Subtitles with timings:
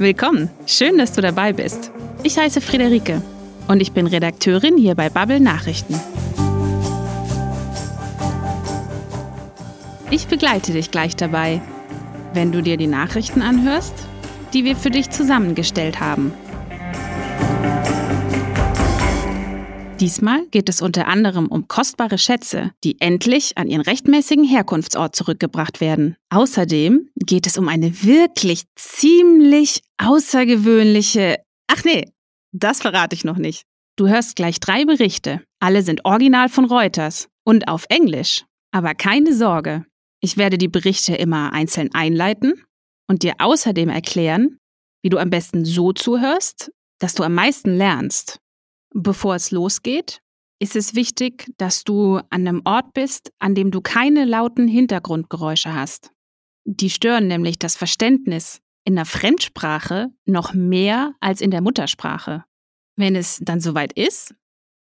[0.00, 1.90] Willkommen, schön, dass du dabei bist.
[2.22, 3.20] Ich heiße Friederike
[3.66, 6.00] und ich bin Redakteurin hier bei Bubble Nachrichten.
[10.12, 11.60] Ich begleite dich gleich dabei,
[12.32, 13.92] wenn du dir die Nachrichten anhörst,
[14.54, 16.32] die wir für dich zusammengestellt haben.
[20.00, 25.80] Diesmal geht es unter anderem um kostbare Schätze, die endlich an ihren rechtmäßigen Herkunftsort zurückgebracht
[25.80, 26.16] werden.
[26.30, 31.38] Außerdem geht es um eine wirklich ziemlich außergewöhnliche...
[31.66, 32.12] Ach nee,
[32.52, 33.64] das verrate ich noch nicht.
[33.96, 35.42] Du hörst gleich drei Berichte.
[35.58, 38.44] Alle sind original von Reuters und auf Englisch.
[38.70, 39.84] Aber keine Sorge,
[40.20, 42.54] ich werde die Berichte immer einzeln einleiten
[43.08, 44.58] und dir außerdem erklären,
[45.02, 48.38] wie du am besten so zuhörst, dass du am meisten lernst.
[48.94, 50.22] Bevor es losgeht,
[50.60, 55.74] ist es wichtig, dass du an einem Ort bist, an dem du keine lauten Hintergrundgeräusche
[55.74, 56.10] hast.
[56.64, 62.44] Die stören nämlich das Verständnis in der Fremdsprache noch mehr als in der Muttersprache.
[62.96, 64.34] Wenn es dann soweit ist,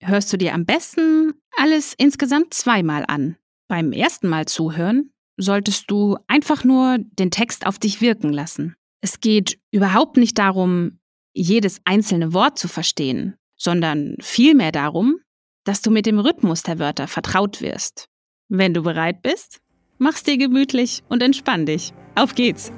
[0.00, 3.36] hörst du dir am besten alles insgesamt zweimal an.
[3.68, 8.74] Beim ersten Mal zuhören solltest du einfach nur den Text auf dich wirken lassen.
[9.00, 10.98] Es geht überhaupt nicht darum,
[11.34, 15.20] jedes einzelne Wort zu verstehen sondern vielmehr darum,
[15.64, 18.06] dass du mit dem Rhythmus der Wörter vertraut wirst.
[18.48, 19.60] Wenn du bereit bist,
[19.98, 21.92] mach's dir gemütlich und entspann dich.
[22.16, 22.72] Auf geht's!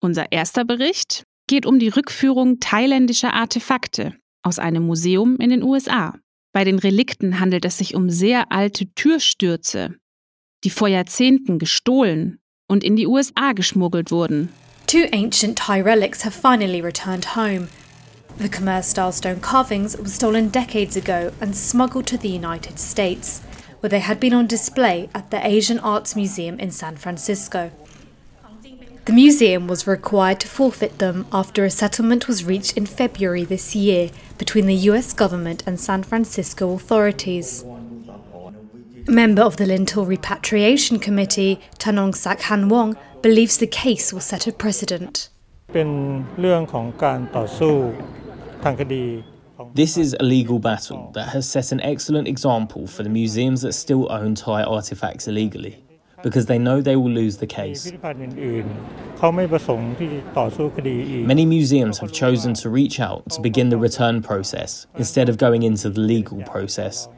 [0.00, 6.18] Unser erster Bericht geht um die Rückführung thailändischer Artefakte aus einem Museum in den USA.
[6.52, 9.94] Bei den Relikten handelt es sich um sehr alte Türstürze,
[10.64, 12.41] die vor Jahrzehnten gestohlen
[12.72, 14.48] und in die USA geschmuggelt wurden.
[14.86, 17.68] Two ancient Thai relics have finally returned home.
[18.38, 23.42] The Khmer style stone carvings were stolen decades ago and smuggled to the United States,
[23.80, 27.70] where they had been on display at the Asian Arts Museum in San Francisco.
[29.04, 33.74] The museum was required to forfeit them after a settlement was reached in February this
[33.74, 37.64] year between the US government and San Francisco authorities.
[39.08, 45.28] Member of the Lintel Repatriation Committee, Tanongsak Hanwong, believes the case will set a precedent.
[49.74, 53.72] This is a legal battle that has set an excellent example for the museums that
[53.72, 55.84] still own Thai artifacts illegally,
[56.22, 57.92] because they know they will lose the case.
[61.22, 65.62] Many museums have chosen to reach out to begin the return process instead of going
[65.62, 67.08] into the legal process.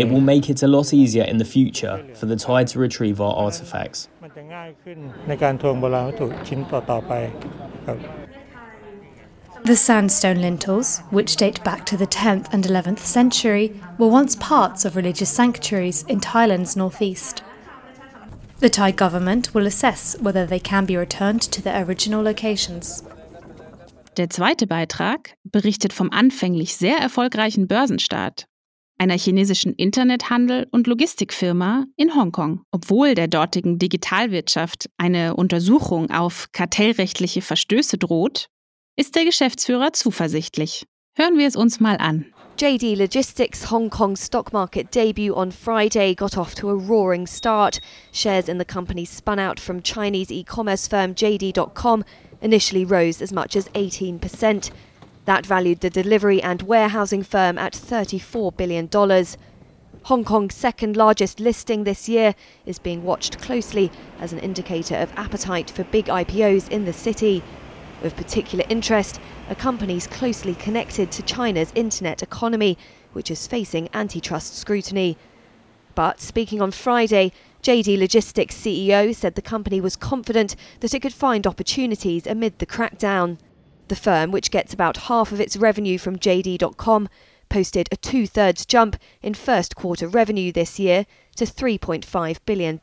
[0.00, 3.20] It will make it a lot easier in the future for the Thai to retrieve
[3.20, 4.08] our artifacts.
[9.64, 14.84] The sandstone lintels, which date back to the 10th and 11th century, were once parts
[14.84, 17.44] of religious sanctuaries in Thailand's northeast.
[18.58, 23.04] The Thai government will assess whether they can be returned to their original locations.
[24.16, 28.46] Der zweite Beitrag berichtet vom anfänglich sehr erfolgreichen Börsenstart
[29.02, 32.60] einer chinesischen Internethandel- und Logistikfirma in Hongkong.
[32.70, 38.46] Obwohl der dortigen Digitalwirtschaft eine Untersuchung auf kartellrechtliche Verstöße droht,
[38.96, 40.86] ist der Geschäftsführer zuversichtlich.
[41.16, 42.26] Hören wir es uns mal an.
[42.60, 47.80] JD Logistics Hong Kong stock market debut on Friday got off to a roaring start.
[48.12, 52.04] Shares in the company spun out from Chinese e commerce firm JD.com
[52.42, 54.70] initially rose as much as 18%.
[55.24, 58.90] That valued the delivery and warehousing firm at $34 billion.
[60.06, 62.34] Hong Kong's second largest listing this year
[62.66, 67.42] is being watched closely as an indicator of appetite for big IPOs in the city.
[68.02, 72.76] Of particular interest are companies closely connected to China's internet economy,
[73.12, 75.16] which is facing antitrust scrutiny.
[75.94, 77.30] But speaking on Friday,
[77.62, 82.66] JD Logistics CEO said the company was confident that it could find opportunities amid the
[82.66, 83.38] crackdown.
[83.86, 87.08] The firm, which gets about half of its revenue from JD.com,
[87.48, 91.06] posted a two thirds jump in first quarter revenue this year
[91.36, 92.80] to $3.5 billion.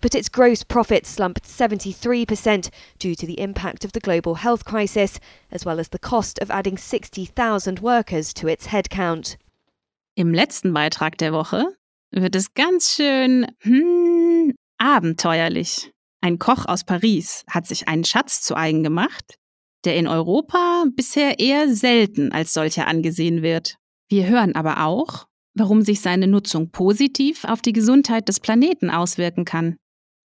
[0.00, 2.70] But its gross profit slumped 73%
[3.00, 5.18] due to the impact of the global health crisis,
[5.50, 9.36] as well as the cost of adding 60,000 workers to its headcount.
[10.16, 11.74] Im letzten Beitrag der Woche
[12.14, 15.90] wird es ganz schön hmm, abenteuerlich.
[16.20, 19.36] Ein Koch aus Paris hat sich einen Schatz zu eigen gemacht,
[19.84, 23.76] der in Europa bisher eher selten als solcher angesehen wird.
[24.08, 29.44] Wir hören aber auch, warum sich seine Nutzung positiv auf die Gesundheit des Planeten auswirken
[29.44, 29.76] kann.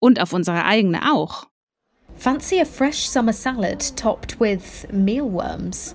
[0.00, 1.48] Und auf unsere eigene auch.
[2.16, 5.94] Fancy a fresh summer salad topped with mealworms?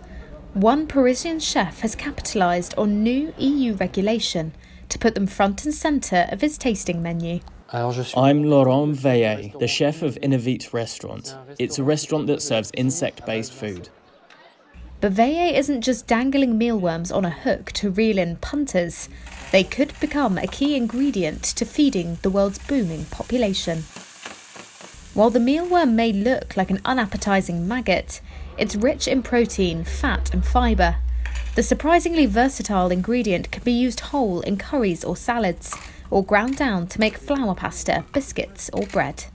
[0.55, 4.51] One Parisian chef has capitalized on new EU regulation
[4.93, 7.39] to put them front and centre of his tasting menu.
[8.15, 11.35] I'm Laurent Veillet, the chef of Inoveat Restaurant.
[11.57, 13.89] It's a restaurant that serves insect based food.
[15.01, 19.09] But Veillet isn't just dangling mealworms on a hook to reel in punters.
[19.51, 23.79] They could become a key ingredient to feeding the world's booming population.
[25.15, 28.21] While the mealworm may look like an unappetizing maggot,
[28.59, 30.97] it's rich in protein, fat, and fibre.
[31.55, 35.75] The surprisingly versatile ingredient can be used whole in curries or salads,
[36.09, 39.25] or ground down to make flour pasta, biscuits, or bread.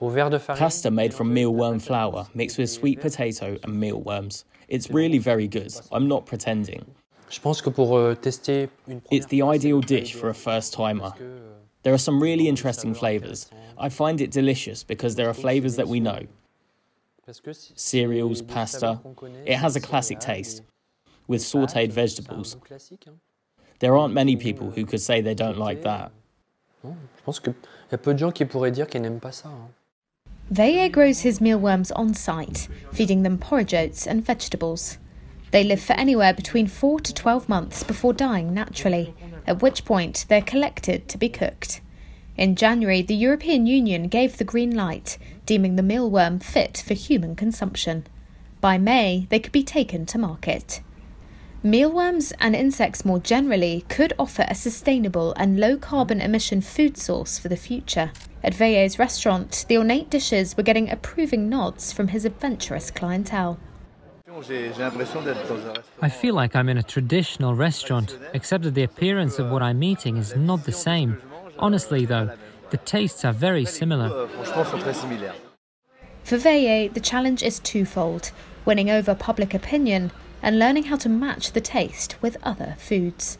[0.00, 4.46] Pasta made from mealworm flour mixed with sweet potato and mealworms.
[4.68, 5.74] It's really very good.
[5.92, 6.86] I'm not pretending.
[7.28, 8.14] Euh,
[9.10, 11.12] it's the ideal dish for a first timer.
[11.82, 13.50] There are some really interesting flavours.
[13.78, 16.26] I find it delicious because there are flavours that we know
[17.74, 19.00] cereals, pasta.
[19.46, 20.62] It has a classic taste
[21.28, 22.56] with sauteed vegetables.
[23.78, 26.12] There aren't many people who could say they don't like that.
[30.52, 34.98] Veillet grows his mealworms on site, feeding them porridge oats and vegetables.
[35.52, 39.14] They live for anywhere between 4 to 12 months before dying naturally,
[39.46, 41.80] at which point they're collected to be cooked.
[42.42, 45.16] In January, the European Union gave the green light,
[45.46, 48.04] deeming the mealworm fit for human consumption.
[48.60, 50.80] By May, they could be taken to market.
[51.62, 57.38] Mealworms and insects more generally could offer a sustainable and low carbon emission food source
[57.38, 58.10] for the future.
[58.42, 63.60] At Veillet's restaurant, the ornate dishes were getting approving nods from his adventurous clientele.
[66.02, 69.84] I feel like I'm in a traditional restaurant, except that the appearance of what I'm
[69.84, 71.22] eating is not the same.
[71.62, 72.36] Honestly, though,
[72.70, 74.26] the tastes are very similar.
[76.24, 78.32] For Veillet, the challenge is twofold
[78.64, 80.10] winning over public opinion
[80.42, 83.38] and learning how to match the taste with other foods.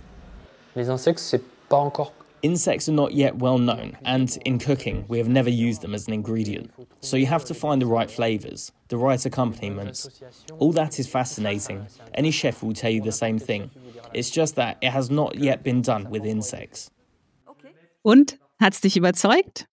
[2.42, 6.06] Insects are not yet well known, and in cooking, we have never used them as
[6.06, 6.72] an ingredient.
[7.00, 10.22] So you have to find the right flavours, the right accompaniments.
[10.58, 11.86] All that is fascinating.
[12.14, 13.70] Any chef will tell you the same thing.
[14.12, 16.90] It's just that it has not yet been done with insects.
[18.02, 18.38] Und?
[18.60, 19.66] Hat's dich überzeugt?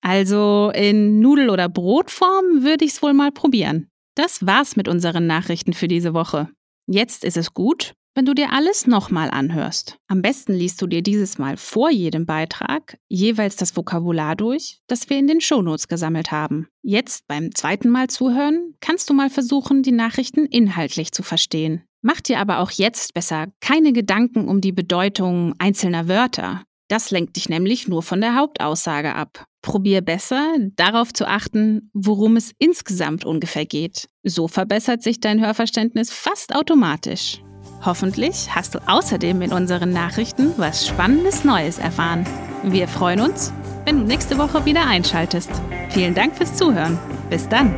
[0.00, 3.88] Also in Nudel- oder Brotform würde ich's wohl mal probieren.
[4.14, 6.48] Das war's mit unseren Nachrichten für diese Woche.
[6.86, 9.98] Jetzt ist es gut, wenn du dir alles nochmal anhörst.
[10.08, 15.10] Am besten liest du dir dieses Mal vor jedem Beitrag jeweils das Vokabular durch, das
[15.10, 16.68] wir in den Shownotes gesammelt haben.
[16.82, 21.82] Jetzt beim zweiten Mal zuhören, kannst du mal versuchen, die Nachrichten inhaltlich zu verstehen.
[22.00, 26.62] Mach dir aber auch jetzt besser keine Gedanken um die Bedeutung einzelner Wörter.
[26.88, 29.44] Das lenkt dich nämlich nur von der Hauptaussage ab.
[29.62, 34.08] Probier besser, darauf zu achten, worum es insgesamt ungefähr geht.
[34.22, 37.42] So verbessert sich dein Hörverständnis fast automatisch.
[37.84, 42.24] Hoffentlich hast du außerdem in unseren Nachrichten was Spannendes Neues erfahren.
[42.62, 43.52] Wir freuen uns,
[43.84, 45.50] wenn du nächste Woche wieder einschaltest.
[45.90, 46.98] Vielen Dank fürs Zuhören.
[47.28, 47.74] Bis dann.